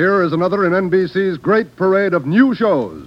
[0.00, 3.06] here is another in NBC's great parade of new shows.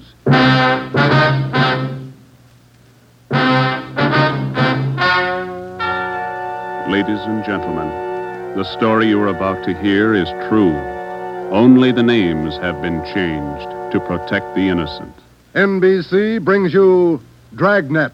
[6.88, 7.90] Ladies and gentlemen,
[8.56, 10.76] the story you are about to hear is true.
[11.50, 15.16] Only the names have been changed to protect the innocent.
[15.56, 17.20] NBC brings you
[17.56, 18.14] Dragnet.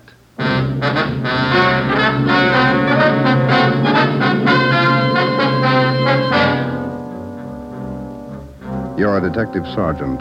[9.00, 10.20] You're a detective sergeant.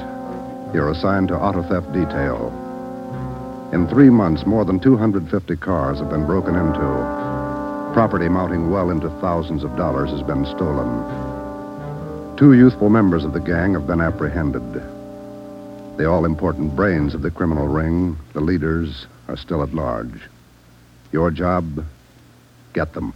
[0.72, 2.54] You're assigned to auto theft detail.
[3.72, 7.90] In three months, more than 250 cars have been broken into.
[7.92, 12.36] Property mounting well into thousands of dollars has been stolen.
[12.36, 14.62] Two youthful members of the gang have been apprehended.
[15.96, 20.22] The all important brains of the criminal ring, the leaders, are still at large.
[21.10, 21.84] Your job
[22.74, 23.12] get them.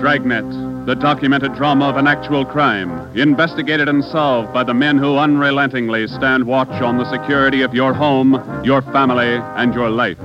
[0.00, 5.16] Dragnet, the documented drama of an actual crime, investigated and solved by the men who
[5.16, 8.34] unrelentingly stand watch on the security of your home,
[8.64, 10.18] your family, and your life.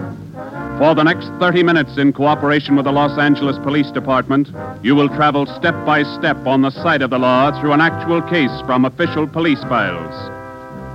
[0.79, 4.49] For the next 30 minutes, in cooperation with the Los Angeles Police Department,
[4.81, 8.21] you will travel step by step on the side of the law through an actual
[8.23, 10.15] case from official police files.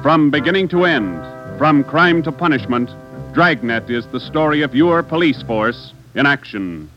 [0.03, 1.21] From beginning to end,
[1.57, 2.91] from crime to punishment,
[3.33, 6.91] Dragnet is the story of your police force in action.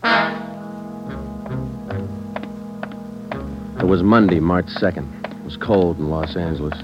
[3.78, 5.38] It was Monday, March 2nd.
[5.38, 6.74] It was cold in Los Angeles.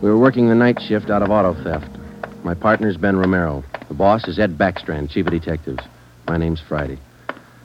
[0.00, 1.90] We were working the night shift out of auto theft.
[2.44, 3.64] My partner's Ben Romero.
[3.88, 5.82] The boss is Ed Backstrand, chief of detectives.
[6.28, 6.98] My name's Friday.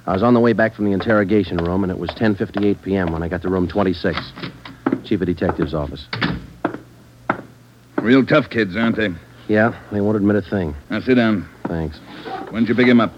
[0.07, 3.11] I was on the way back from the interrogation room, and it was 10.58 p.m.
[3.11, 4.19] when I got to room 26,
[5.05, 6.07] chief of detectives' office.
[7.99, 9.09] Real tough kids, aren't they?
[9.47, 10.75] Yeah, they won't admit a thing.
[10.89, 11.47] Now sit down.
[11.67, 11.97] Thanks.
[12.49, 13.13] When'd you pick him up?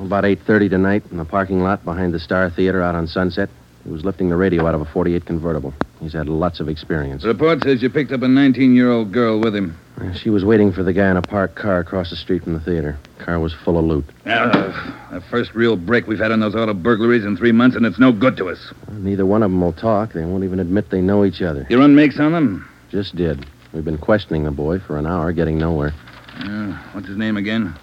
[0.00, 3.50] About 8.30 tonight in the parking lot behind the Star Theater out on Sunset.
[3.88, 5.72] He was lifting the radio out of a 48 convertible.
[5.98, 7.22] He's had lots of experience.
[7.22, 9.78] The report says you picked up a 19 year old girl with him.
[10.14, 12.60] She was waiting for the guy in a parked car across the street from the
[12.60, 12.98] theater.
[13.18, 14.04] Car was full of loot.
[14.26, 14.72] Uh,
[15.10, 17.98] the first real break we've had on those auto burglaries in three months, and it's
[17.98, 18.74] no good to us.
[18.92, 20.12] Neither one of them will talk.
[20.12, 21.66] They won't even admit they know each other.
[21.70, 22.68] You run makes on them?
[22.90, 23.46] Just did.
[23.72, 25.94] We've been questioning the boy for an hour, getting nowhere.
[26.36, 27.74] Uh, what's his name again?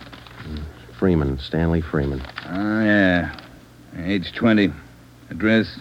[1.00, 2.22] Freeman, Stanley Freeman.
[2.48, 3.36] Oh, yeah.
[3.98, 4.72] Age 20.
[5.32, 5.80] Address?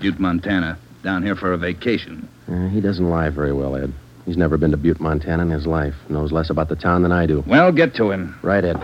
[0.00, 0.78] Butte, Montana.
[1.02, 2.28] Down here for a vacation.
[2.48, 3.92] Uh, he doesn't lie very well, Ed.
[4.26, 5.94] He's never been to Butte, Montana in his life.
[6.08, 7.42] Knows less about the town than I do.
[7.46, 8.38] Well, get to him.
[8.42, 8.76] Right, Ed.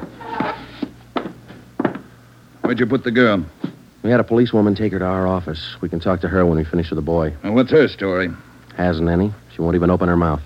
[2.62, 3.44] Where'd you put the girl?
[4.02, 5.76] We had a policewoman take her to our office.
[5.80, 7.34] We can talk to her when we finish with the boy.
[7.42, 8.28] Well, what's her story?
[8.76, 9.32] Hasn't any.
[9.54, 10.42] She won't even open her mouth.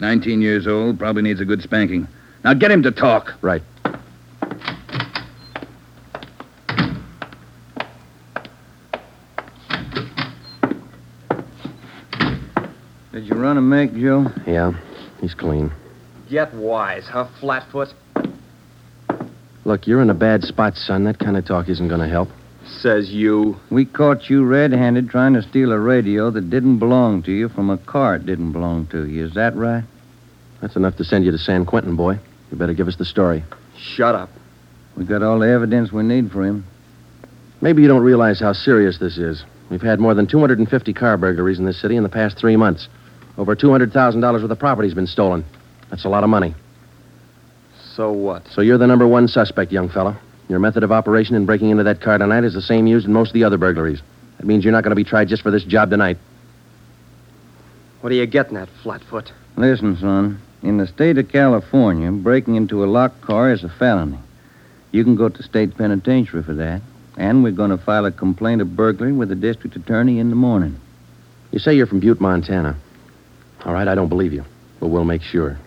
[0.00, 2.06] 19 years old, probably needs a good spanking.
[2.44, 3.34] Now get him to talk.
[3.42, 3.62] Right.
[13.28, 14.32] Did you run a make, Joe?
[14.46, 14.72] Yeah,
[15.20, 15.70] he's clean.
[16.30, 17.92] Get wise, huh, Flatfoot?
[19.66, 21.04] Look, you're in a bad spot, son.
[21.04, 22.30] That kind of talk isn't going to help.
[22.64, 23.60] Says you.
[23.68, 27.68] We caught you red-handed trying to steal a radio that didn't belong to you from
[27.68, 29.26] a car it didn't belong to you.
[29.26, 29.84] Is that right?
[30.62, 32.18] That's enough to send you to San Quentin, boy.
[32.50, 33.44] You better give us the story.
[33.76, 34.30] Shut up.
[34.96, 36.64] We got all the evidence we need for him.
[37.60, 39.44] Maybe you don't realize how serious this is.
[39.68, 42.88] We've had more than 250 car burglaries in this city in the past three months.
[43.38, 45.44] Over $200,000 worth of property's been stolen.
[45.90, 46.54] That's a lot of money.
[47.94, 48.46] So what?
[48.48, 50.20] So you're the number one suspect, young fella.
[50.48, 53.12] Your method of operation in breaking into that car tonight is the same used in
[53.12, 54.02] most of the other burglaries.
[54.38, 56.18] That means you're not going to be tried just for this job tonight.
[58.00, 59.32] What are you getting at, Flatfoot?
[59.56, 60.40] Listen, son.
[60.62, 64.18] In the state of California, breaking into a locked car is a felony.
[64.90, 66.82] You can go to state penitentiary for that.
[67.16, 70.36] And we're going to file a complaint of burglary with the district attorney in the
[70.36, 70.80] morning.
[71.50, 72.76] You say you're from Butte, Montana.
[73.64, 74.44] All right, I don't believe you,
[74.80, 75.58] but we'll make sure.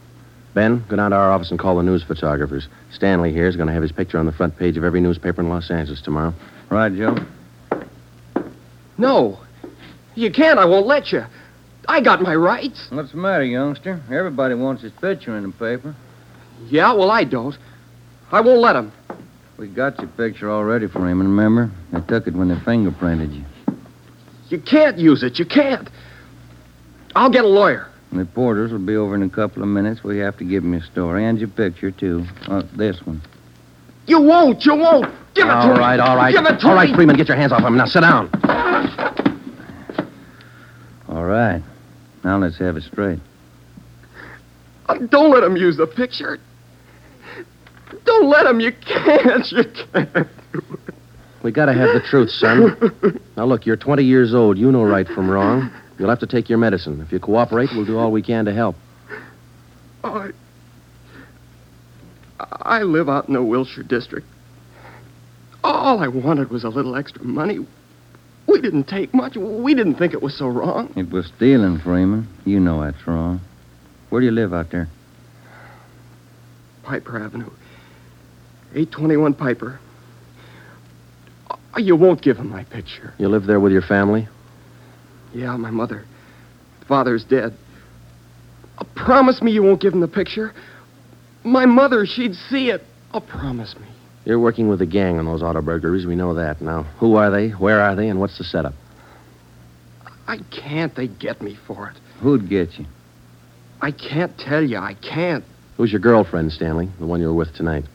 [0.53, 2.68] Ben, go down to our office and call the news photographers.
[2.91, 5.41] Stanley here is going to have his picture on the front page of every newspaper
[5.41, 6.34] in Los Angeles tomorrow.
[6.69, 7.18] Right, Joe?
[8.97, 9.40] No.
[10.16, 10.59] You can't.
[10.59, 11.23] I won't let you.
[11.88, 12.88] I got my rights.
[12.91, 14.02] What's the matter, youngster?
[14.11, 15.96] Everybody wants his picture in the paper.
[16.67, 17.55] Yeah, well, I don't.
[18.32, 18.91] I won't let him.
[19.58, 21.72] We got your picture already for him, remember?
[21.91, 23.46] They took it when they fingerprinted you.
[24.49, 25.40] You can't use it.
[25.40, 25.90] You can't.
[27.16, 27.87] I'll get a lawyer.
[28.11, 30.03] Reporters will be over in a couple of minutes.
[30.03, 32.25] We have to give them your story and your picture, too.
[32.47, 33.22] Uh, this one.
[34.08, 34.66] You won't.
[34.66, 35.05] You won't.
[35.34, 35.79] Give it to All me.
[35.79, 36.34] right, all right.
[36.34, 36.96] Give it to all right, me.
[36.96, 37.78] Freeman, get your hands off him.
[37.78, 38.29] Now sit down.
[41.08, 41.61] All right.
[42.23, 43.19] Now let's have it straight.
[44.87, 46.37] Uh, Don't let him use the picture.
[48.05, 48.59] Don't let him.
[48.59, 49.49] You can't.
[49.52, 50.28] You can't.
[51.43, 53.19] We gotta have the truth, son.
[53.35, 54.57] now, look, you're 20 years old.
[54.57, 55.72] You know right from wrong.
[56.02, 57.00] You'll have to take your medicine.
[57.00, 58.76] If you cooperate, we'll do all we can to help.
[60.03, 60.32] I.
[62.40, 64.26] I live out in the Wilshire district.
[65.64, 67.59] All I wanted was a little extra money.
[68.48, 69.36] We didn't take much.
[69.36, 70.92] We didn't think it was so wrong.
[70.98, 72.28] It was stealing, Freeman.
[72.46, 73.40] You know that's wrong.
[74.09, 74.88] Where do you live out there?
[76.82, 77.52] Piper Avenue.
[78.72, 79.80] 821 Piper.
[81.52, 83.14] Oh, You won't give him my picture.
[83.20, 84.28] You live there with your family?
[85.33, 86.05] Yeah, my mother.
[86.87, 87.53] Father's dead.
[88.78, 90.53] Uh, promise me you won't give him the picture.
[91.43, 92.81] My mother, she'd see it.
[93.13, 93.87] Oh, promise me.
[94.25, 96.05] You're working with a gang on those auto burglaries.
[96.05, 96.61] We know that.
[96.61, 97.49] Now, who are they?
[97.49, 98.09] Where are they?
[98.09, 98.73] And what's the setup?
[100.28, 100.95] I can't.
[100.95, 101.97] They get me for it.
[102.22, 102.85] Who'd get you?
[103.81, 104.78] I can't tell you.
[104.78, 105.43] I can't.
[105.78, 106.89] Who's your girlfriend, Stanley?
[106.99, 107.85] The one you were with tonight?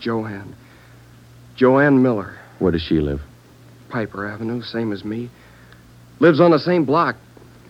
[0.00, 0.56] Joanne.
[1.54, 2.36] Joanne Miller.
[2.58, 3.20] Where does she live?
[3.88, 5.30] Piper Avenue, same as me.
[6.18, 7.16] Lives on the same block,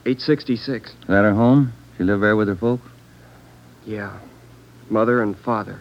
[0.04, 0.90] 866.
[0.90, 1.72] Is that her home?
[1.96, 2.86] She live there with her folks?
[3.84, 4.16] Yeah.
[4.88, 5.80] Mother and father.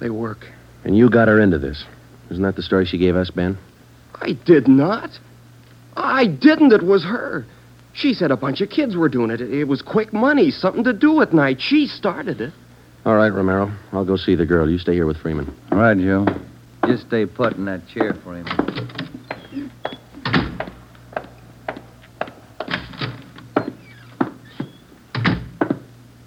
[0.00, 0.46] They work.
[0.84, 1.84] And you got her into this.
[2.30, 3.56] Isn't that the story she gave us, Ben?
[4.20, 5.10] I did not.
[5.96, 6.72] I didn't.
[6.72, 7.46] It was her.
[7.92, 9.40] She said a bunch of kids were doing it.
[9.40, 11.60] It was quick money, something to do at night.
[11.60, 12.52] She started it.
[13.04, 13.72] All right, Romero.
[13.92, 14.68] I'll go see the girl.
[14.68, 15.52] You stay here with Freeman.
[15.72, 16.26] All right, Joe.
[16.86, 19.07] Just stay put in that chair, Freeman.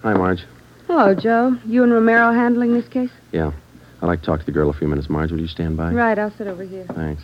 [0.03, 0.45] Hi, Marge.
[0.87, 1.55] Hello, Joe.
[1.65, 3.11] You and Romero handling this case?
[3.31, 3.51] Yeah.
[4.01, 5.09] I'd like to talk to the girl a few minutes.
[5.09, 5.93] Marge, will you stand by?
[5.93, 6.85] Right, I'll sit over here.
[6.95, 7.21] Thanks.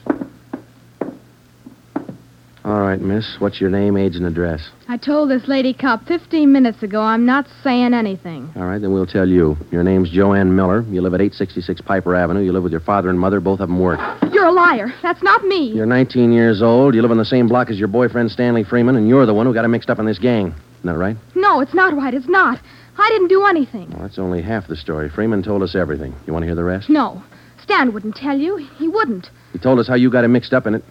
[2.64, 3.38] All right, miss.
[3.40, 4.70] What's your name, age, and address?
[4.90, 8.52] I told this lady cop 15 minutes ago I'm not saying anything.
[8.56, 9.58] All right, then we'll tell you.
[9.72, 10.82] Your name's Joanne Miller.
[10.82, 12.42] You live at 866 Piper Avenue.
[12.42, 13.40] You live with your father and mother.
[13.40, 14.00] Both of them work.
[14.34, 14.94] You're a liar.
[15.02, 15.72] That's not me.
[15.72, 16.94] You're 19 years old.
[16.94, 19.46] You live on the same block as your boyfriend, Stanley Freeman, and you're the one
[19.46, 20.54] who got him mixed up in this gang.
[20.80, 21.18] Isn't that right?
[21.36, 22.14] No, it's not right.
[22.14, 22.60] It's not.
[22.98, 23.90] I didn't do anything.
[23.92, 25.10] Well, that's only half the story.
[25.10, 26.16] Freeman told us everything.
[26.26, 26.90] You want to hear the rest?
[26.90, 27.22] No.
[27.62, 28.58] Stan wouldn't tell you.
[28.78, 29.30] He wouldn't.
[29.54, 30.84] He told us how you got him mixed up in it.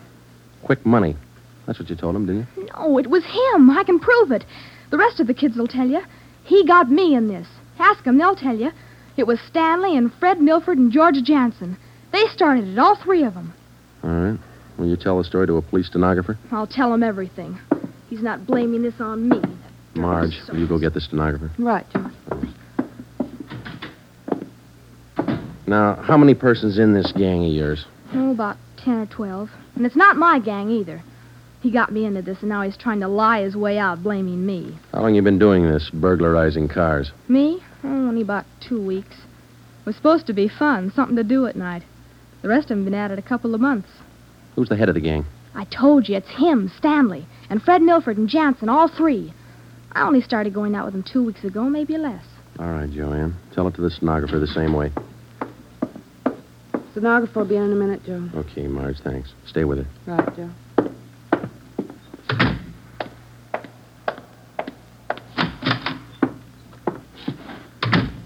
[0.63, 1.17] Quick money.
[1.67, 2.69] That's what you told him, didn't you?
[2.77, 3.71] No, it was him.
[3.71, 4.45] I can prove it.
[4.91, 6.01] The rest of the kids will tell you.
[6.45, 7.49] He got me in this.
[7.79, 8.71] Ask 'em, they'll tell you.
[9.17, 11.77] It was Stanley and Fred Milford and George Jansen.
[12.13, 13.53] They started it, all three of 'em.
[14.05, 14.39] All right.
[14.79, 16.39] Will you tell the story to a police stenographer?
[16.53, 17.59] I'll tell him everything.
[18.09, 19.41] He's not blaming this on me.
[19.97, 21.51] Marge, will you go get the stenographer?
[21.59, 22.11] Right, Joe.
[25.67, 27.85] Now, how many persons in this gang of yours?
[28.15, 29.51] Oh, about 10 or 12.
[29.75, 31.03] And it's not my gang either.
[31.61, 34.47] He got me into this, and now he's trying to lie his way out, blaming
[34.47, 34.79] me.
[34.93, 37.11] How long you been doing this, burglarizing cars?
[37.27, 37.61] Me?
[37.83, 39.17] Oh, only about two weeks.
[39.81, 41.83] It was supposed to be fun, something to do at night.
[42.43, 43.89] The rest of 'em been at it a couple of months.
[44.55, 45.25] Who's the head of the gang?
[45.55, 49.33] I told you, it's him, Stanley, and Fred Milford and Jansen, all three.
[49.97, 52.23] I only started going out with him two weeks ago, maybe less.
[52.59, 53.35] All right, Joanne.
[53.55, 54.93] Tell it to the stenographer the same way.
[56.93, 58.29] Stenographer will be in in a minute, Joe.
[58.35, 59.33] Okay, Marge, thanks.
[59.47, 59.87] Stay with her.
[60.07, 60.51] Right, Joe.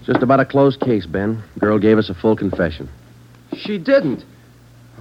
[0.05, 1.41] Just about a closed case, Ben.
[1.57, 2.89] Girl gave us a full confession.
[3.55, 4.25] She didn't.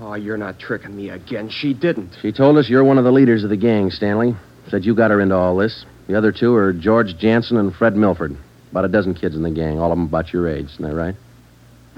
[0.00, 1.49] Oh, you're not tricking me again.
[1.50, 2.16] She didn't.
[2.23, 4.37] She told us you're one of the leaders of the gang, Stanley.
[4.69, 5.85] Said you got her into all this.
[6.07, 8.37] The other two are George Jansen and Fred Milford.
[8.71, 10.67] About a dozen kids in the gang, all of them about your age.
[10.67, 11.14] Isn't that right?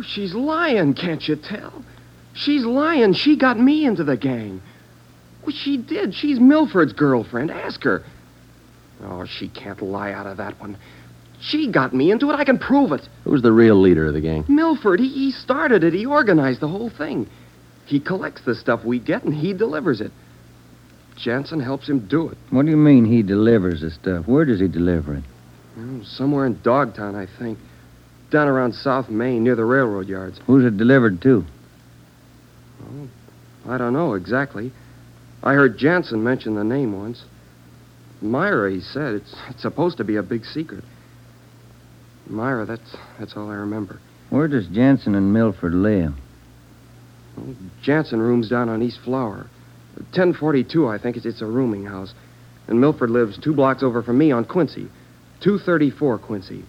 [0.04, 1.85] She's lying, can't you tell?
[2.35, 3.12] She's lying.
[3.12, 4.62] She got me into the gang.
[5.42, 6.14] Well, she did.
[6.14, 7.50] She's Milford's girlfriend.
[7.50, 8.02] Ask her.
[9.04, 10.78] Oh, she can't lie out of that one.
[11.40, 12.35] She got me into it.
[12.35, 13.07] I can prove it.
[13.25, 14.45] Who's the real leader of the gang?
[14.49, 15.92] Milford, he, he started it.
[15.92, 17.28] He organized the whole thing.
[17.85, 20.12] He collects the stuff we get and he delivers it.
[21.16, 22.38] Jansen helps him do it.
[22.50, 24.26] What do you mean he delivers the stuff?
[24.26, 25.25] Where does he deliver it?
[25.78, 27.59] Oh, somewhere in Dogtown, I think.
[28.31, 30.40] Down around South Main, near the railroad yards.
[30.47, 31.45] Who's it delivered to?
[32.81, 33.09] Well,
[33.69, 34.73] I don't know exactly.
[35.42, 37.25] I heard Jansen mention the name once.
[38.21, 39.14] Myra, he said.
[39.14, 40.85] It's, it's supposed to be a big secret.
[42.26, 44.00] Myra, that's, that's all I remember.
[44.31, 46.14] Where does Jansen and Milford live?
[47.83, 49.47] Jansen rooms down on East Flower.
[49.96, 51.16] 1042, I think.
[51.16, 52.14] It's, it's a rooming house.
[52.68, 54.88] And Milford lives two blocks over from me on Quincy.
[55.42, 56.64] 234 Quincy.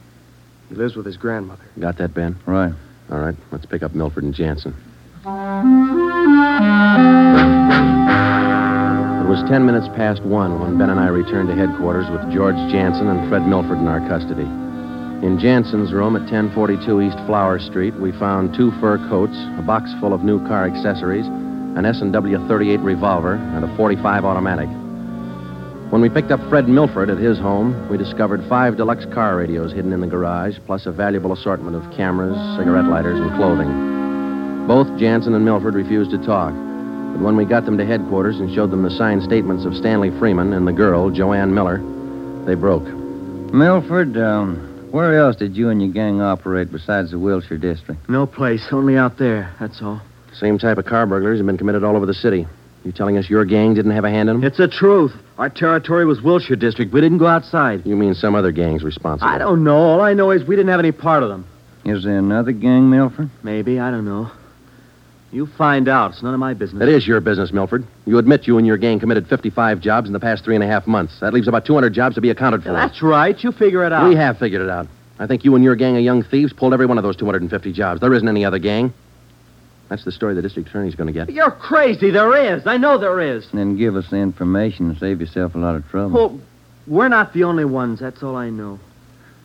[0.70, 1.64] He lives with his grandmother.
[1.80, 2.38] Got that, Ben?
[2.46, 2.74] Right.
[3.12, 4.74] All right, let's pick up Milford and Jansen.
[9.24, 12.56] It was ten minutes past one when Ben and I returned to headquarters with George
[12.72, 14.48] Jansen and Fred Milford in our custody.
[15.26, 19.92] In Jansen's room at 1042 East Flower Street, we found two fur coats, a box
[20.00, 21.26] full of new car accessories,
[21.76, 24.70] an S&W 38 revolver, and a 45 automatic.
[25.92, 29.72] When we picked up Fred Milford at his home, we discovered five deluxe car radios
[29.74, 34.68] hidden in the garage, plus a valuable assortment of cameras, cigarette lighters, and clothing.
[34.68, 38.54] Both Jansen and Milford refused to talk, but when we got them to headquarters and
[38.56, 41.78] showed them the signed statements of Stanley Freeman and the girl, Joanne Miller,
[42.46, 42.86] they broke.
[43.54, 48.10] Milford, um, where else did you and your gang operate besides the Wilshire district?
[48.10, 50.02] No place, only out there, that's all.
[50.36, 52.48] Same type of car burglaries have been committed all over the city.
[52.84, 54.44] You telling us your gang didn't have a hand in them?
[54.44, 55.14] It's the truth.
[55.38, 56.92] Our territory was Wilshire District.
[56.92, 57.86] We didn't go outside.
[57.86, 59.32] You mean some other gang's responsible?
[59.32, 59.78] I don't know.
[59.78, 61.46] All I know is we didn't have any part of them.
[61.86, 63.30] Is there another gang, Milford?
[63.42, 64.32] Maybe, I don't know.
[65.32, 66.12] You find out.
[66.12, 66.84] It's none of my business.
[66.84, 67.86] It is your business, Milford.
[68.06, 70.68] You admit you and your gang committed 55 jobs in the past three and a
[70.68, 71.20] half months.
[71.22, 72.72] That leaves about 200 jobs to be accounted for.
[72.72, 73.36] That's right.
[73.44, 74.08] You figure it out.
[74.08, 74.88] We have figured it out.
[75.18, 77.72] I think you and your gang of young thieves pulled every one of those 250
[77.74, 78.02] jobs.
[78.02, 78.94] There isn't any other gang.
[79.90, 81.30] That's the story the district attorney's going to get.
[81.30, 82.10] You're crazy.
[82.10, 82.66] There is.
[82.66, 83.48] I know there is.
[83.54, 86.14] Then give us the information and save yourself a lot of trouble.
[86.14, 86.42] Well,
[86.88, 88.00] we're not the only ones.
[88.00, 88.80] That's all I know.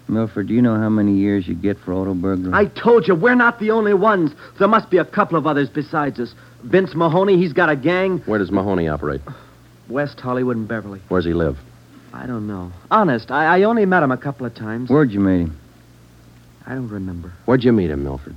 [0.09, 2.55] Milford, do you know how many years you get for auto burglary?
[2.55, 4.33] I told you, we're not the only ones.
[4.59, 6.35] There must be a couple of others besides us.
[6.63, 8.19] Vince Mahoney, he's got a gang.
[8.21, 9.21] Where does Mahoney operate?
[9.91, 11.01] West Hollywood and Beverly.
[11.09, 11.59] Where's he live?
[12.15, 12.73] I don't know.
[12.91, 14.89] Honest, I, I only met him a couple of times.
[14.89, 15.59] Where'd you meet him?
[16.67, 17.33] I don't remember.
[17.45, 18.35] Where'd you meet him, Milford?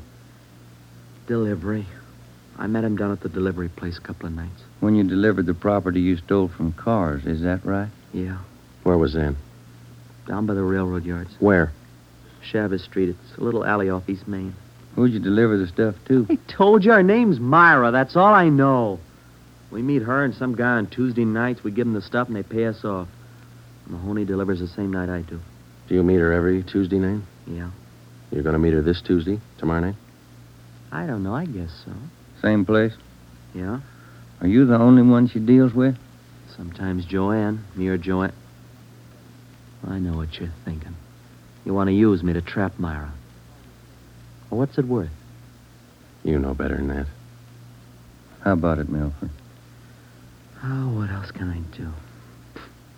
[1.31, 1.85] Delivery.
[2.57, 4.63] I met him down at the delivery place a couple of nights.
[4.81, 7.87] When you delivered the property you stole from cars, is that right?
[8.11, 8.39] Yeah,
[8.83, 9.33] Where was that?
[10.27, 11.29] down by the railroad yards.
[11.39, 11.71] Where?
[12.43, 13.07] Chavez Street.
[13.15, 14.53] It's a little alley off East Main.
[14.95, 16.27] Who'd you deliver the stuff to?
[16.29, 17.91] I told you her name's Myra.
[17.91, 18.99] That's all I know.
[19.71, 21.63] We meet her and some guy on Tuesday nights.
[21.63, 23.07] We give them the stuff and they pay us off.
[23.87, 25.39] Mahoney delivers the same night I do.
[25.87, 27.23] Do you meet her every Tuesday night?
[27.47, 27.71] Yeah.
[28.31, 29.95] You're going to meet her this Tuesday, tomorrow night?
[30.91, 31.33] I don't know.
[31.33, 31.91] I guess so.
[32.41, 32.93] Same place?
[33.53, 33.79] Yeah.
[34.41, 35.95] Are you the only one she deals with?
[36.55, 37.63] Sometimes Joanne.
[37.75, 38.33] Me or Joanne.
[39.87, 40.95] I know what you're thinking.
[41.65, 43.13] You want to use me to trap Myra.
[44.49, 45.09] Well, what's it worth?
[46.23, 47.07] You know better than that.
[48.43, 49.29] How about it, Milford?
[50.63, 51.91] Oh, what else can I do?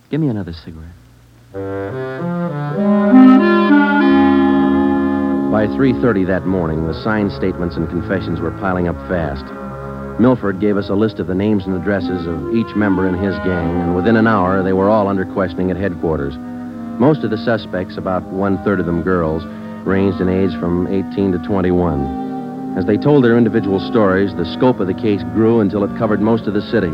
[0.09, 0.93] Give me another cigarette.
[5.53, 9.45] By 3.30 that morning, the signed statements and confessions were piling up fast.
[10.19, 13.35] Milford gave us a list of the names and addresses of each member in his
[13.45, 16.33] gang, and within an hour, they were all under questioning at headquarters.
[16.99, 19.45] Most of the suspects, about one-third of them girls,
[19.85, 22.75] ranged in age from 18 to 21.
[22.75, 26.19] As they told their individual stories, the scope of the case grew until it covered
[26.19, 26.89] most of the city.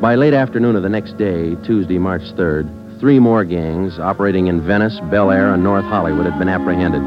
[0.00, 4.60] By late afternoon of the next day, Tuesday, March 3rd, three more gangs operating in
[4.60, 7.02] Venice, Bel Air, and North Hollywood had been apprehended.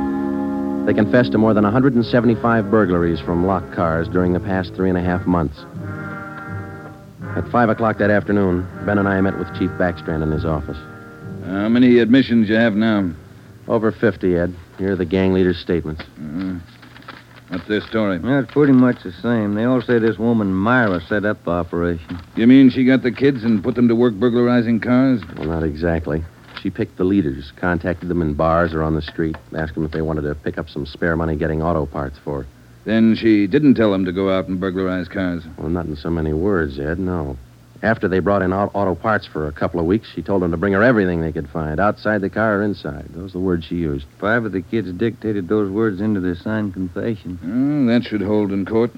[0.87, 4.97] They confessed to more than 175 burglaries from locked cars during the past three and
[4.97, 5.63] a half months.
[7.37, 10.77] At 5 o'clock that afternoon, Ben and I met with Chief Backstrand in his office.
[11.45, 13.11] How many admissions you have now?
[13.67, 14.55] Over 50, Ed.
[14.77, 16.01] Here are the gang leaders' statements.
[16.01, 16.32] Hmm.
[17.53, 18.19] What's their story?
[18.23, 19.53] Yeah, it's pretty much the same.
[19.53, 22.19] They all say this woman Myra set up the operation.
[22.35, 25.21] You mean she got the kids and put them to work burglarizing cars?
[25.37, 26.23] Well, not exactly.
[26.63, 29.91] She picked the leaders, contacted them in bars or on the street, asked them if
[29.91, 32.41] they wanted to pick up some spare money getting auto parts for.
[32.41, 32.47] her.
[32.85, 35.43] Then she didn't tell them to go out and burglarize cars.
[35.57, 37.37] Well, not in so many words, Ed, no.
[37.83, 40.57] After they brought in auto parts for a couple of weeks, she told them to
[40.57, 43.07] bring her everything they could find, outside the car or inside.
[43.09, 44.05] Those are the words she used.
[44.21, 47.37] Five of the kids dictated those words into their signed confession.
[47.43, 48.91] Oh, that should hold in court.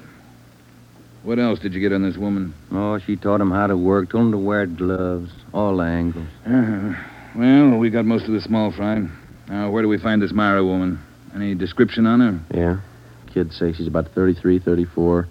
[1.24, 2.54] What else did you get on this woman?
[2.70, 6.28] Oh, she taught them how to work, told them to wear gloves, all angles.
[6.46, 6.94] Uh,
[7.36, 9.04] well, we got most of the small fry.
[9.48, 11.00] Now, where do we find this Myra woman?
[11.34, 12.40] Any description on her?
[12.56, 12.76] Yeah?
[13.34, 15.26] Kids say she's about 33, 34.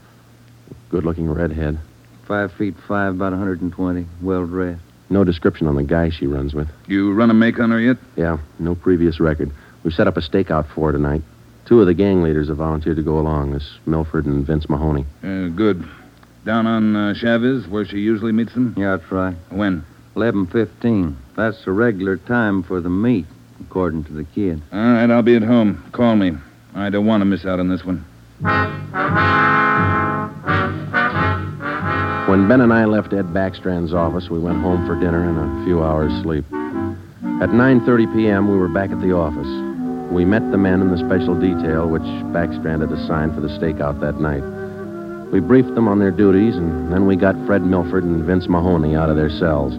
[0.89, 1.79] Good looking redhead.
[2.27, 4.81] Five feet five, about 120, well dressed.
[5.09, 6.67] No description on the guy she runs with.
[6.87, 7.97] You run a make on her yet?
[8.15, 9.51] Yeah, no previous record.
[9.83, 11.21] We've set up a stakeout for her tonight.
[11.65, 15.05] Two of the gang leaders have volunteered to go along, this Milford and Vince Mahoney.
[15.23, 15.87] Uh, good.
[16.43, 18.73] Down on uh, Chavez, where she usually meets them?
[18.77, 19.35] Yeah, that's right.
[19.49, 19.85] When?
[20.15, 21.15] 11.15.
[21.35, 23.25] That's the regular time for the meet,
[23.61, 24.61] according to the kid.
[24.71, 25.83] All right, I'll be at home.
[25.91, 26.33] Call me.
[26.73, 28.05] I don't want to miss out on this one.
[32.27, 35.63] When Ben and I left Ed Backstrand's office, we went home for dinner and a
[35.63, 36.43] few hours' sleep.
[36.51, 39.45] At 9.30 p.m., we were back at the office.
[40.11, 42.01] We met the men in the special detail which
[42.33, 44.41] Backstrand had assigned for the stakeout that night.
[45.31, 48.95] We briefed them on their duties, and then we got Fred Milford and Vince Mahoney
[48.95, 49.75] out of their cells.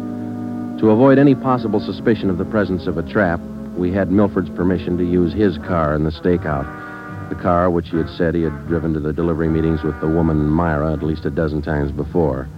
[0.79, 3.41] To avoid any possible suspicion of the presence of a trap,
[3.77, 6.86] we had Milford's permission to use his car in the stakeout.
[7.29, 10.09] The car which he had said he had driven to the delivery meetings with the
[10.09, 12.49] woman Myra at least a dozen times before.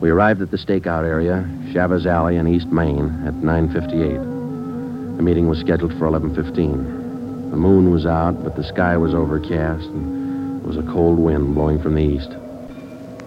[0.00, 5.16] We arrived at the stakeout area, Chavez Alley in East Main, at 9.58.
[5.16, 7.50] The meeting was scheduled for 11.15.
[7.50, 11.54] The moon was out, but the sky was overcast, and there was a cold wind
[11.54, 12.30] blowing from the east.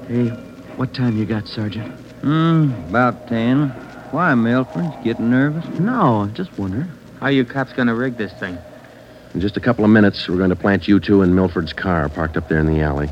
[0.08, 0.28] Hey,
[0.76, 1.94] what time you got, Sergeant?
[2.22, 3.70] Hmm, about ten.
[4.12, 4.92] Why, Milford?
[5.04, 5.66] Getting nervous?
[5.80, 6.90] No, I'm just wondering.
[7.22, 8.58] How you cops gonna rig this thing?
[9.34, 12.10] In just a couple of minutes, we're going to plant you two in Milford's car
[12.10, 13.10] parked up there in the alley.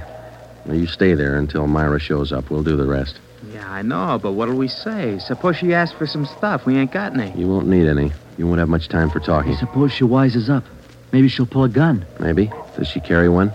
[0.66, 2.50] Now, you stay there until Myra shows up.
[2.50, 3.20] We'll do the rest.
[3.54, 5.20] Yeah, I know, but what'll we say?
[5.20, 6.66] Suppose she asks for some stuff.
[6.66, 7.32] We ain't got any.
[7.40, 8.12] You won't need any.
[8.38, 9.56] You won't have much time for talking.
[9.56, 10.64] Suppose she wises up.
[11.12, 12.06] Maybe she'll pull a gun.
[12.20, 12.52] Maybe.
[12.76, 13.54] Does she carry one?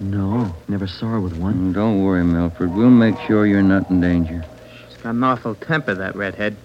[0.00, 1.54] No, never saw her with one.
[1.54, 2.74] Mm, Don't worry, Milford.
[2.74, 4.44] We'll make sure you're not in danger.
[4.88, 6.56] She's got an awful temper, that redhead.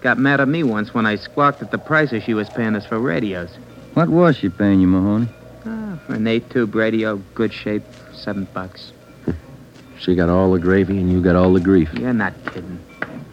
[0.00, 2.86] Got mad at me once when I squawked at the prices she was paying us
[2.86, 3.50] for radios.
[3.94, 5.28] What was she paying you, Mahoney?
[5.66, 7.82] Ah, for an eight-tube radio, good shape,
[8.12, 8.92] seven bucks.
[10.00, 11.92] She got all the gravy and you got all the grief.
[11.92, 12.78] You're not kidding.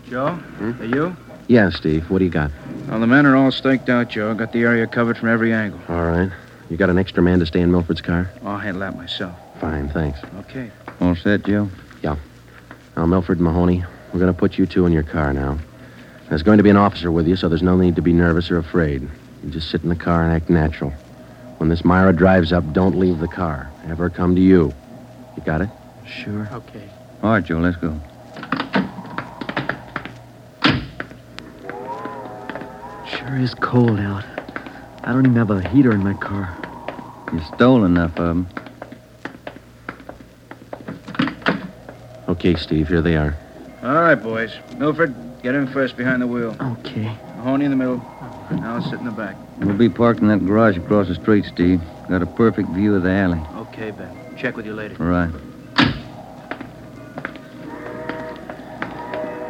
[0.09, 0.81] Joe, hmm?
[0.81, 1.15] are you?
[1.47, 2.09] Yeah, Steve.
[2.09, 2.51] What do you got?
[2.89, 4.33] Well, the men are all staked out, Joe.
[4.33, 5.79] Got the area covered from every angle.
[5.87, 6.29] All right.
[6.69, 8.29] You got an extra man to stay in Milford's car?
[8.43, 9.33] I'll handle that myself.
[9.61, 10.19] Fine, thanks.
[10.39, 10.69] Okay.
[10.99, 11.69] All set, Joe?
[12.03, 12.17] Yeah.
[12.97, 15.57] Now, Milford and Mahoney, we're going to put you two in your car now.
[16.27, 18.51] There's going to be an officer with you, so there's no need to be nervous
[18.51, 19.07] or afraid.
[19.43, 20.91] You just sit in the car and act natural.
[21.57, 23.71] When this Myra drives up, don't leave the car.
[23.85, 24.73] Have her come to you.
[25.35, 25.69] You got it?
[26.05, 26.47] Sure.
[26.51, 26.89] Okay.
[27.23, 27.99] All right, Joe, let's go.
[33.09, 34.23] Sure is cold out.
[35.03, 36.55] I don't even have a heater in my car.
[37.33, 38.47] You stole enough of them.
[42.27, 43.35] Okay, Steve, here they are.
[43.83, 44.53] All right, boys.
[44.77, 46.55] Milford, get in first behind the wheel.
[46.59, 47.15] Okay.
[47.37, 47.97] Mahoney in the middle.
[48.49, 49.35] I'll sit in the back.
[49.59, 51.81] We'll be parked in that garage across the street, Steve.
[52.09, 53.41] Got a perfect view of the alley.
[53.55, 54.15] Okay, Ben.
[54.37, 54.95] Check with you later.
[54.99, 55.31] All right.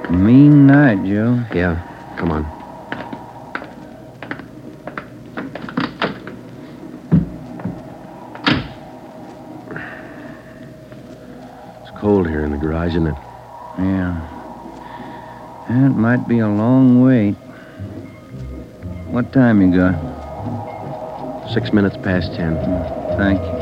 [0.09, 1.43] Mean night, Joe.
[1.53, 1.81] Yeah,
[2.17, 2.45] come on.
[11.81, 13.15] It's cold here in the garage, isn't it?
[13.77, 14.23] Yeah.
[15.69, 17.35] That might be a long wait.
[19.17, 19.95] What time you got?
[21.51, 22.55] Six minutes past ten.
[23.17, 23.53] Thank you.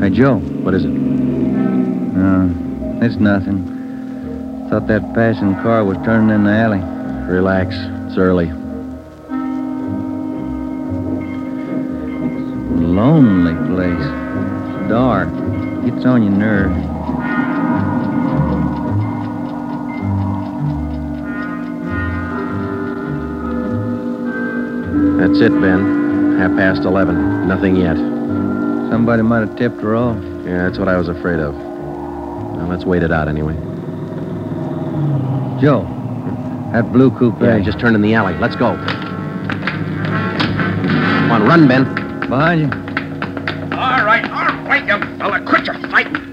[0.00, 0.38] Hey, Joe.
[0.64, 0.88] What is it?
[0.88, 2.50] No,
[3.02, 3.66] it's nothing.
[4.70, 6.80] Thought that passing car was turning in the alley.
[7.30, 7.74] Relax.
[8.06, 8.50] It's early.
[12.80, 14.08] Lonely place.
[14.88, 15.28] Dark.
[15.84, 16.97] Gets on your nerves.
[25.38, 26.36] That's it, Ben.
[26.36, 27.46] Half past eleven.
[27.46, 27.96] Nothing yet.
[28.90, 30.16] Somebody might have tipped her off.
[30.44, 31.54] Yeah, that's what I was afraid of.
[31.54, 33.54] Now let's wait it out anyway.
[35.60, 35.82] Joe,
[36.72, 37.40] that blue coupe.
[37.40, 38.34] Yeah, just turned in the alley.
[38.38, 38.74] Let's go.
[41.20, 41.84] Come on, run, Ben.
[42.28, 42.87] Behind you.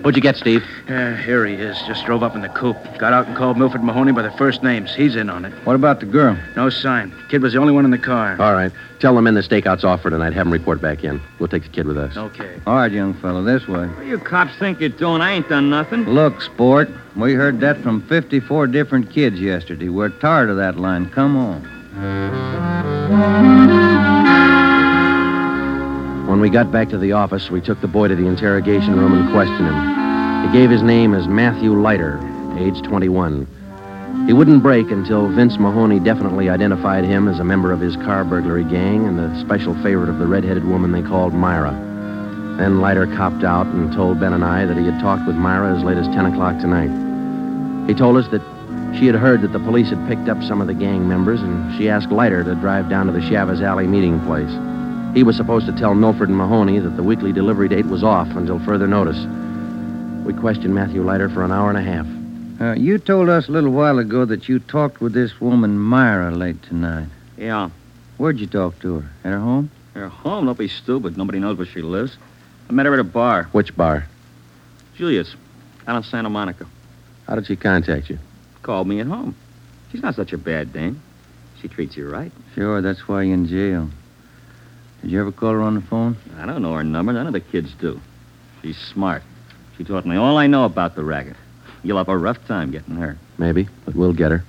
[0.05, 0.63] What'd you get, Steve?
[0.87, 1.81] Yeah, here he is.
[1.87, 2.77] Just drove up in the coupe.
[2.99, 4.93] Got out and called Milford Mahoney by their first names.
[4.93, 5.51] He's in on it.
[5.65, 6.37] What about the girl?
[6.55, 7.11] No sign.
[7.27, 8.39] Kid was the only one in the car.
[8.39, 8.71] All right.
[8.99, 10.33] Tell the men the stakeout's off for tonight.
[10.33, 11.19] Have them report back in.
[11.39, 12.15] We'll take the kid with us.
[12.15, 12.61] Okay.
[12.67, 13.87] All right, young fella, this way.
[13.87, 15.23] What you cops think you're doing?
[15.23, 16.03] I ain't done nothing.
[16.03, 19.89] Look, sport, we heard that from 54 different kids yesterday.
[19.89, 21.09] We're tired of that line.
[21.09, 21.65] Come on.
[26.55, 29.67] Got back to the office, we took the boy to the interrogation room and questioned
[29.67, 30.47] him.
[30.47, 32.17] He gave his name as Matthew Leiter,
[32.57, 34.25] age 21.
[34.25, 38.23] He wouldn't break until Vince Mahoney definitely identified him as a member of his car
[38.23, 41.73] burglary gang and the special favorite of the red-headed woman they called Myra.
[42.57, 45.75] Then Leiter copped out and told Ben and I that he had talked with Myra
[45.75, 47.89] as late as 10 o'clock tonight.
[47.89, 50.67] He told us that she had heard that the police had picked up some of
[50.67, 54.21] the gang members, and she asked Leiter to drive down to the Chavez Alley meeting
[54.21, 54.55] place.
[55.15, 58.27] He was supposed to tell Milford and Mahoney that the weekly delivery date was off
[58.35, 59.17] until further notice.
[60.25, 62.05] We questioned Matthew Leiter for an hour and a half.
[62.59, 66.31] Uh, you told us a little while ago that you talked with this woman, Myra,
[66.31, 67.07] late tonight.
[67.37, 67.69] Yeah.
[68.17, 69.09] Where'd you talk to her?
[69.23, 69.71] At her home?
[69.93, 70.47] Her home?
[70.47, 71.17] Don't be stupid.
[71.17, 72.17] Nobody knows where she lives.
[72.69, 73.47] I met her at a bar.
[73.53, 74.05] Which bar?
[74.95, 75.33] Julius.
[75.87, 76.65] Out in Santa Monica.
[77.25, 78.19] How did she contact you?
[78.63, 79.33] Called me at home.
[79.93, 81.01] She's not such a bad dame.
[81.61, 82.33] She treats you right.
[82.53, 83.89] Sure, that's why you're in jail.
[85.05, 86.17] Did you ever call her on the phone?
[86.35, 87.13] I don't know her number.
[87.13, 88.01] None of the kids do.
[88.63, 89.21] She's smart.
[89.77, 91.35] She taught me all I know about the racket.
[91.83, 93.15] You'll have a rough time getting her.
[93.37, 94.43] Maybe, but we'll get her.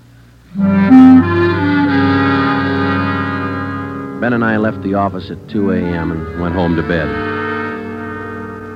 [4.18, 6.10] Ben and I left the office at 2 a.m.
[6.10, 7.06] and went home to bed.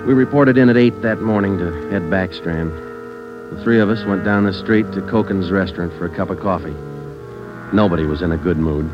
[0.06, 3.54] We reported in at 8 that morning to Ed Backstrand.
[3.54, 6.40] The three of us went down the street to Koken's restaurant for a cup of
[6.40, 6.76] coffee.
[7.74, 8.90] Nobody was in a good mood.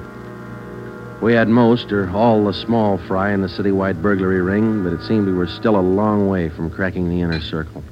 [1.21, 5.03] We had most or all the small fry in the citywide burglary ring, but it
[5.03, 7.83] seemed we were still a long way from cracking the inner circle.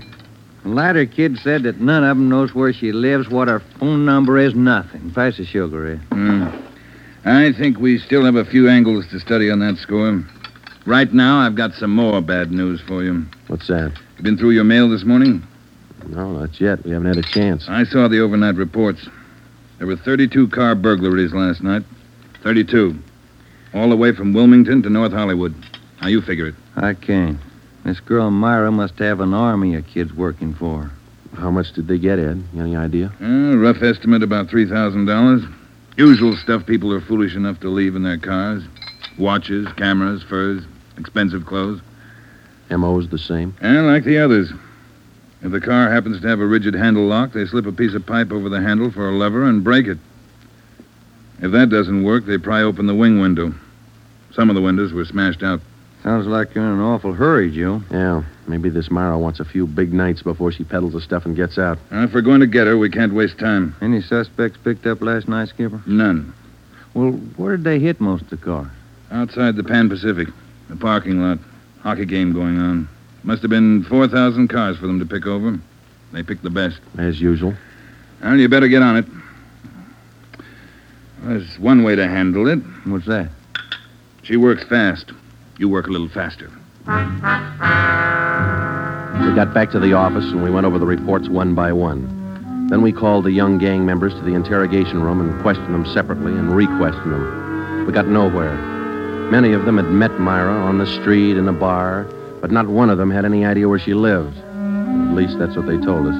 [0.62, 4.04] The Leiter kid said that none of them knows where she lives, what her phone
[4.04, 5.10] number is, nothing.
[5.10, 6.00] Pass the sugar, Ed.
[6.12, 6.48] Hmm.
[7.24, 10.22] I think we still have a few angles to study on that score.
[10.86, 13.24] Right now, I've got some more bad news for you.
[13.46, 13.92] What's that?
[14.18, 15.42] You been through your mail this morning?
[16.08, 16.84] No, not yet.
[16.84, 17.66] We haven't had a chance.
[17.68, 19.08] I saw the overnight reports.
[19.78, 21.82] There were 32 car burglaries last night.
[22.42, 22.98] 32.
[23.74, 25.54] All the way from Wilmington to North Hollywood.
[25.96, 26.54] How you figure it?
[26.76, 27.38] I can't.
[27.84, 30.90] This girl Myra must have an army of kids working for her.
[31.36, 32.42] How much did they get, Ed?
[32.56, 33.12] Any idea?
[33.20, 35.52] Uh, rough estimate about $3,000.
[35.96, 38.62] Usual stuff people are foolish enough to leave in their cars
[39.18, 40.64] watches, cameras, furs,
[40.98, 41.80] expensive clothes.
[42.70, 43.54] MO's the same?
[43.60, 44.52] And like the others.
[45.42, 48.06] If the car happens to have a rigid handle lock, they slip a piece of
[48.06, 49.98] pipe over the handle for a lever and break it.
[51.40, 53.54] If that doesn't work, they pry open the wing window.
[54.34, 55.60] Some of the windows were smashed out.
[56.02, 57.80] Sounds like you're in an awful hurry, Joe.
[57.90, 61.34] Yeah, maybe this Myra wants a few big nights before she peddles the stuff and
[61.34, 61.78] gets out.
[61.90, 63.74] Uh, if we're going to get her, we can't waste time.
[63.80, 65.82] Any suspects picked up last night, Skipper?
[65.86, 66.34] None.
[66.92, 68.68] Well, where did they hit most of the cars?
[69.10, 70.28] Outside the Pan Pacific,
[70.68, 71.38] the parking lot.
[71.80, 72.88] Hockey game going on.
[73.22, 75.58] Must have been 4,000 cars for them to pick over.
[76.12, 76.80] They picked the best.
[76.98, 77.54] As usual.
[78.22, 79.06] Well, you better get on it.
[81.22, 82.58] There's one way to handle it.
[82.84, 83.30] What's that?
[84.24, 85.12] She works fast.
[85.58, 86.50] You work a little faster.
[86.86, 86.94] We
[89.34, 92.68] got back to the office and we went over the reports one by one.
[92.70, 96.32] Then we called the young gang members to the interrogation room and questioned them separately
[96.32, 97.84] and re-questioned them.
[97.86, 98.54] We got nowhere.
[99.30, 102.04] Many of them had met Myra on the street, in a bar,
[102.40, 104.38] but not one of them had any idea where she lived.
[104.38, 106.16] At least that's what they told us.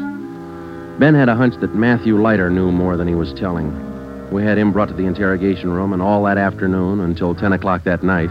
[0.99, 3.94] Ben had a hunch that Matthew Leiter knew more than he was telling.
[4.35, 7.85] We had him brought to the interrogation room, and all that afternoon until 10 o'clock
[7.85, 8.31] that night,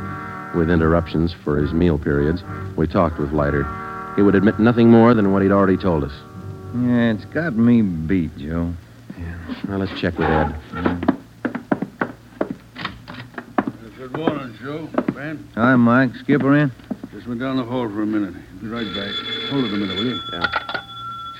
[0.54, 2.44] with interruptions for his meal periods,
[2.76, 3.64] we talked with Leiter.
[4.18, 6.12] He would admit nothing more than what he'd already told us.
[6.76, 8.74] Yeah, it's got me beat, Joe.
[9.18, 9.56] Yeah.
[9.70, 10.54] Well, let's check with Ed.
[13.96, 14.90] Good morning, Joe.
[15.14, 16.16] Ben, Hi, Mike.
[16.16, 16.72] Skipper in?
[17.14, 18.34] just went down the hall for a minute.
[18.60, 19.16] Be right back.
[19.52, 20.20] Hold it a minute, will you?
[20.34, 20.84] Yeah.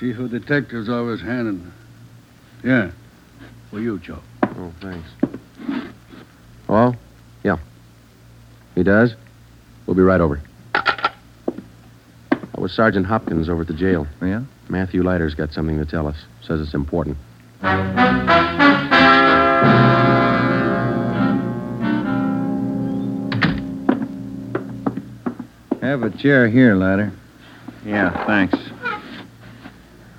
[0.00, 1.70] Chief of Detectives always handing.
[2.64, 2.92] Yeah.
[3.70, 4.20] For you, Joe.
[4.56, 5.08] Oh, thanks.
[6.68, 6.94] Oh?
[7.42, 7.58] Yeah.
[8.74, 9.14] He does?
[9.86, 10.40] We'll be right over.
[10.72, 14.06] That was Sergeant Hopkins over at the jail.
[14.22, 14.42] Yeah?
[14.68, 16.16] Matthew Leiter's got something to tell us.
[16.42, 17.16] Says it's important.
[25.82, 27.12] Have a chair here, Leiter.
[27.84, 28.56] Yeah, thanks.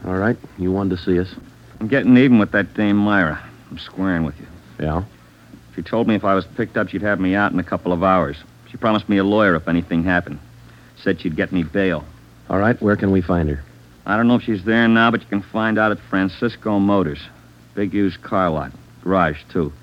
[0.05, 0.37] All right.
[0.57, 1.33] You wanted to see us.
[1.79, 3.41] I'm getting even with that dame Myra.
[3.75, 4.47] I'm squaring with you.
[4.79, 5.03] Yeah?
[5.75, 7.91] She told me if I was picked up, she'd have me out in a couple
[7.91, 8.37] of hours.
[8.71, 10.39] She promised me a lawyer if anything happened.
[11.03, 12.05] Said she'd get me bail.
[12.49, 12.81] All right.
[12.81, 13.61] Where can we find her?
[14.05, 17.19] I don't know if she's there now, but you can find out at Francisco Motors.
[17.73, 18.71] Big used car lot.
[19.03, 19.73] Garage, too.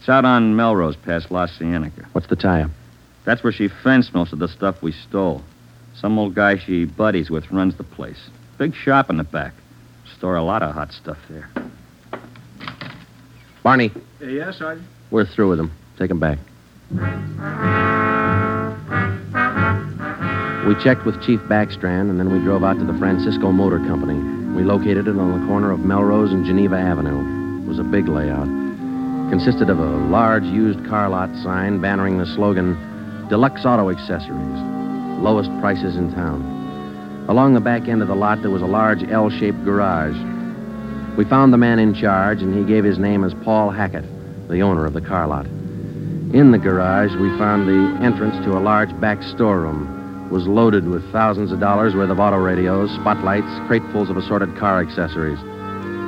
[0.00, 2.08] It's out on Melrose past La Cienega.
[2.14, 2.72] What's the tie-up?
[3.24, 5.44] That's where she fenced most of the stuff we stole.
[5.94, 8.28] Some old guy she buddies with runs the place.
[8.58, 9.54] Big shop in the back.
[10.16, 11.48] Store a lot of hot stuff there.
[13.66, 13.90] Barney,
[14.22, 14.86] uh, yes, Sergeant?
[15.10, 15.72] we're through with him.
[15.98, 16.38] Take him back.
[20.68, 24.14] We checked with Chief Backstrand, and then we drove out to the Francisco Motor Company.
[24.54, 27.64] We located it on the corner of Melrose and Geneva Avenue.
[27.64, 28.46] It was a big layout.
[29.30, 32.78] Consisted of a large used car lot sign bannering the slogan,
[33.28, 34.60] Deluxe Auto Accessories,
[35.18, 37.26] lowest prices in town.
[37.28, 40.14] Along the back end of the lot, there was a large L-shaped garage.
[41.16, 44.04] We found the man in charge, and he gave his name as Paul Hackett,
[44.48, 45.46] the owner of the car lot.
[45.46, 50.28] In the garage, we found the entrance to a large back storeroom.
[50.30, 54.82] Was loaded with thousands of dollars worth of auto radios, spotlights, cratefuls of assorted car
[54.82, 55.38] accessories.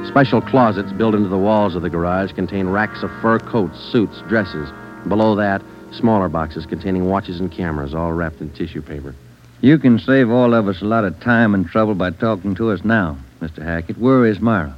[0.08, 4.20] Special closets built into the walls of the garage contain racks of fur coats, suits,
[4.28, 4.68] dresses.
[5.08, 9.14] Below that, smaller boxes containing watches and cameras, all wrapped in tissue paper.
[9.62, 12.70] You can save all of us a lot of time and trouble by talking to
[12.70, 13.62] us now, Mr.
[13.62, 13.96] Hackett.
[13.96, 14.76] Where is Myra?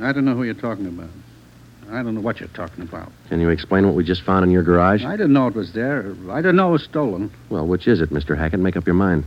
[0.00, 1.10] I don't know who you're talking about.
[1.90, 3.12] I don't know what you're talking about.
[3.28, 5.04] Can you explain what we just found in your garage?
[5.04, 6.14] I didn't know it was there.
[6.30, 7.30] I didn't know it was stolen.
[7.48, 8.36] Well, which is it, Mr.
[8.36, 8.58] Hackett?
[8.60, 9.24] Make up your mind.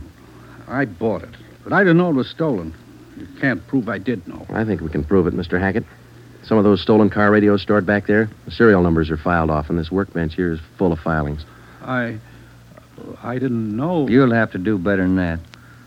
[0.68, 1.34] I bought it.
[1.64, 2.74] But I didn't know it was stolen.
[3.16, 4.46] You can't prove I did know.
[4.50, 5.58] I think we can prove it, Mr.
[5.58, 5.84] Hackett.
[6.42, 9.68] Some of those stolen car radios stored back there, the serial numbers are filed off,
[9.68, 11.44] and this workbench here is full of filings.
[11.82, 12.18] I.
[13.22, 14.08] I didn't know.
[14.08, 15.40] You'll have to do better than that.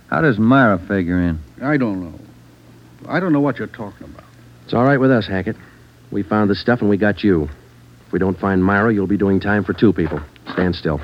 [0.08, 1.40] How does Myra figure in?
[1.62, 2.20] I don't know.
[3.08, 4.23] I don't know what you're talking about.
[4.66, 5.56] It's all right with us, Hackett.
[6.12, 7.50] We found the stuff and we got you.
[8.08, 10.20] If we don't find Myra, you'll be doing time for two people.
[10.54, 11.02] Stand still.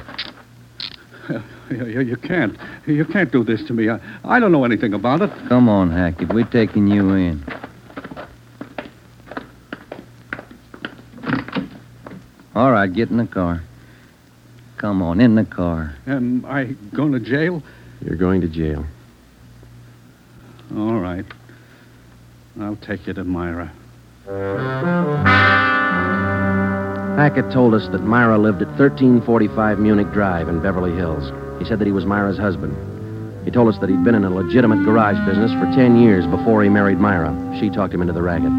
[1.69, 2.57] You, you- you can't.
[2.87, 3.89] You can't do this to me.
[3.89, 5.29] I, I don't know anything about it.
[5.47, 6.33] Come on, Hackett.
[6.33, 7.43] We're taking you in.
[12.55, 13.61] All right, get in the car.
[14.77, 15.95] Come on, in the car.
[16.07, 17.61] Am I going to jail?
[18.01, 18.85] You're going to jail.
[20.75, 21.25] All right.
[22.59, 23.71] I'll take you to Myra.
[27.15, 31.31] Hackett told us that Myra lived at 1345 Munich Drive in Beverly Hills.
[31.59, 32.75] He said that he was Myra's husband.
[33.45, 36.61] He told us that he'd been in a legitimate garage business for 10 years before
[36.61, 37.33] he married Myra.
[37.59, 38.51] She talked him into the racket.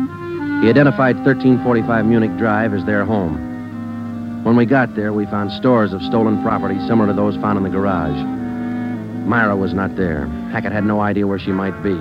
[0.62, 4.44] He identified 1345 Munich Drive as their home.
[4.44, 7.64] When we got there, we found stores of stolen property similar to those found in
[7.64, 8.16] the garage.
[9.26, 10.26] Myra was not there.
[10.52, 11.96] Hackett had no idea where she might be.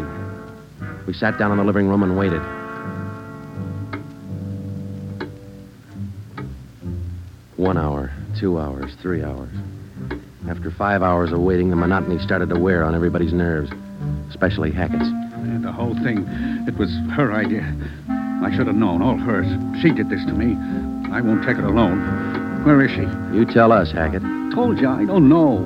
[1.10, 2.40] We sat down in the living room and waited.
[7.58, 9.50] One hour, two hours, three hours.
[10.48, 13.72] After five hours of waiting, the monotony started to wear on everybody's nerves,
[14.30, 15.02] especially Hackett's.
[15.02, 16.28] And the whole thing,
[16.68, 17.64] it was her idea.
[18.44, 19.48] I should have known, all hers.
[19.82, 20.54] She did this to me.
[21.12, 22.64] I won't take it alone.
[22.66, 23.02] Where is she?
[23.36, 24.22] You tell us, Hackett.
[24.54, 25.58] Told you, I don't know.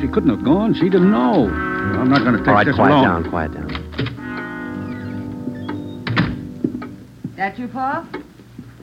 [0.00, 0.74] She couldn't have gone.
[0.74, 1.46] She didn't know.
[1.46, 3.22] I'm not going to take All right, this quiet alone.
[3.22, 3.85] down, quiet down.
[7.46, 8.04] That you, Paul?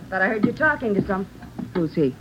[0.10, 1.26] Thought I heard you talking to some.
[1.74, 2.16] Who's he?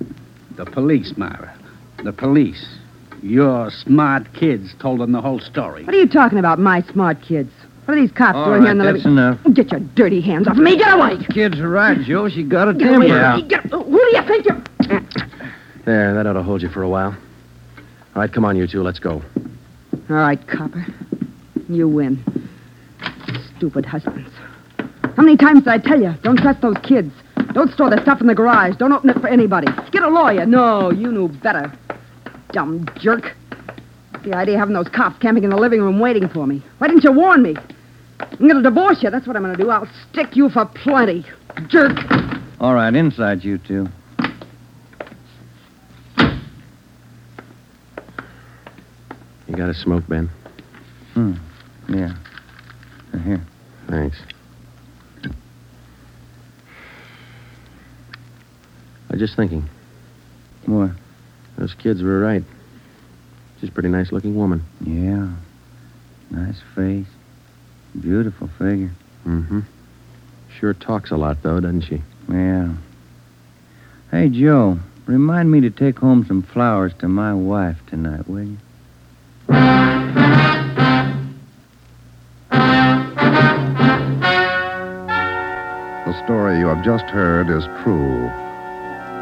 [0.56, 1.56] The police, Myra.
[2.02, 2.80] The police.
[3.22, 5.84] Your smart kids told them the whole story.
[5.84, 7.52] What are you talking about, my smart kids?
[7.84, 9.38] What are these cops All doing right, here in the that's living enough.
[9.54, 10.76] Get your dirty hands off of me.
[10.76, 11.24] Get away.
[11.32, 12.28] Kid's are right, Joe.
[12.28, 13.06] She got a Get temper.
[13.06, 13.48] away from me.
[13.48, 15.02] Get, who do you think you're...
[15.84, 17.16] There, that ought to hold you for a while.
[18.16, 19.22] All right, come on, you two, let's go.
[20.10, 20.84] All right, copper.
[21.68, 22.18] You win.
[23.56, 24.28] Stupid husbands.
[25.22, 26.12] How many times did I tell you?
[26.24, 27.12] Don't trust those kids.
[27.52, 28.74] Don't store the stuff in the garage.
[28.76, 29.68] Don't open it for anybody.
[29.92, 30.44] Get a lawyer.
[30.44, 31.72] No, you knew better.
[32.50, 33.36] Dumb jerk.
[34.24, 36.60] The idea of having those cops camping in the living room waiting for me.
[36.78, 37.54] Why didn't you warn me?
[38.18, 39.10] I'm going to divorce you.
[39.10, 39.70] That's what I'm going to do.
[39.70, 41.24] I'll stick you for plenty.
[41.68, 41.96] Jerk.
[42.58, 43.86] All right, inside you two.
[49.46, 50.28] You got a smoke, Ben?
[51.14, 51.34] Hmm.
[51.88, 52.12] Yeah.
[53.24, 53.46] Here.
[53.88, 54.16] Thanks.
[59.12, 59.68] I was just thinking,
[60.64, 60.92] What?
[61.58, 62.42] those kids were right.
[63.60, 64.64] She's a pretty nice looking woman.
[64.82, 65.28] Yeah.
[66.30, 67.04] Nice face.
[68.00, 68.90] Beautiful figure.
[69.26, 69.60] Mm-hmm.
[70.58, 72.00] Sure talks a lot, though, doesn't she?
[72.30, 72.72] Yeah.
[74.10, 78.56] Hey, Joe, remind me to take home some flowers to my wife tonight, will you?
[86.04, 88.30] The story you have just heard is true.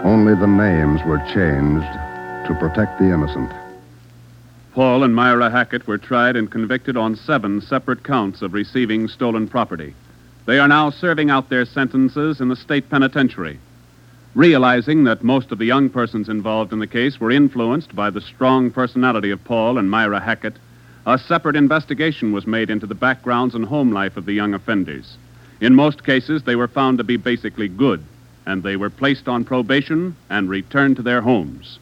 [0.02, 1.92] Only the names were changed
[2.48, 3.52] to protect the innocent.
[4.72, 9.46] Paul and Myra Hackett were tried and convicted on seven separate counts of receiving stolen
[9.46, 9.94] property.
[10.46, 13.58] They are now serving out their sentences in the state penitentiary.
[14.34, 18.22] Realizing that most of the young persons involved in the case were influenced by the
[18.22, 20.56] strong personality of Paul and Myra Hackett,
[21.04, 25.18] a separate investigation was made into the backgrounds and home life of the young offenders.
[25.60, 28.02] In most cases, they were found to be basically good,
[28.46, 31.78] and they were placed on probation and returned to their homes.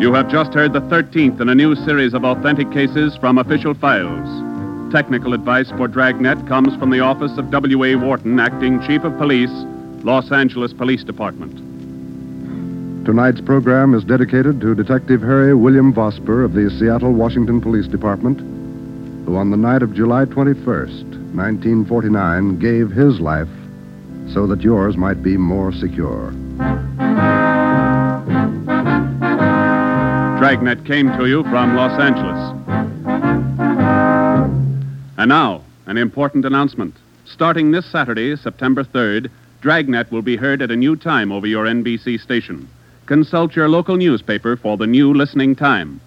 [0.00, 3.72] You have just heard the 13th in a new series of authentic cases from official
[3.72, 4.92] files.
[4.92, 7.94] Technical advice for Dragnet comes from the office of W.A.
[7.94, 9.52] Worton, Acting Chief of Police,
[10.02, 11.56] Los Angeles Police Department.
[13.06, 18.40] Tonight's program is dedicated to Detective Harry William Vosper of the Seattle, Washington Police Department,
[19.24, 21.04] who on the night of July 21st,
[21.34, 23.48] 1949, gave his life
[24.32, 26.30] so that yours might be more secure.
[30.38, 32.52] Dragnet came to you from Los Angeles.
[35.16, 36.96] And now, an important announcement.
[37.24, 39.30] Starting this Saturday, September 3rd,
[39.60, 42.68] Dragnet will be heard at a new time over your NBC station.
[43.06, 46.00] Consult your local newspaper for the new listening time.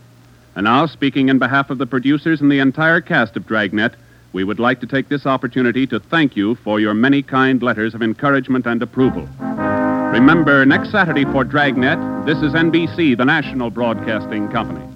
[0.55, 3.95] And now, speaking in behalf of the producers and the entire cast of Dragnet,
[4.31, 7.93] we would like to take this opportunity to thank you for your many kind letters
[7.93, 9.27] of encouragement and approval.
[10.13, 14.94] Remember, next Saturday for Dragnet, this is NBC, the national broadcasting company.